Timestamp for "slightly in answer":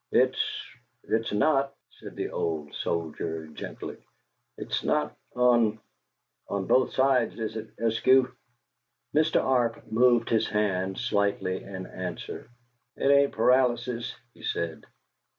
10.97-12.49